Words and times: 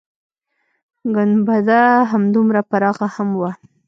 گنبده 1.15 1.81
همدومره 2.11 2.61
پراخه 2.69 3.07
هم 3.15 3.29
وه. 3.39 3.51